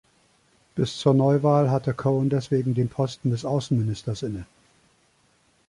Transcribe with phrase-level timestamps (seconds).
[0.73, 4.47] Bis zur Neuwahl hatte Cowen deswegen den Posten des Außenministers inne.